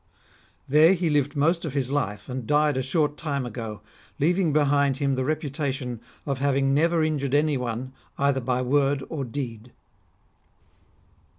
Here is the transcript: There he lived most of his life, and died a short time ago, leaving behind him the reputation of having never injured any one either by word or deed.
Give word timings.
There 0.67 0.95
he 0.95 1.11
lived 1.11 1.35
most 1.35 1.63
of 1.63 1.73
his 1.75 1.91
life, 1.91 2.27
and 2.27 2.47
died 2.47 2.75
a 2.75 2.81
short 2.81 3.17
time 3.17 3.45
ago, 3.45 3.81
leaving 4.17 4.51
behind 4.51 4.97
him 4.97 5.13
the 5.13 5.23
reputation 5.23 6.01
of 6.25 6.39
having 6.39 6.73
never 6.73 7.03
injured 7.03 7.35
any 7.35 7.55
one 7.55 7.93
either 8.17 8.41
by 8.41 8.63
word 8.63 9.03
or 9.09 9.23
deed. 9.23 9.71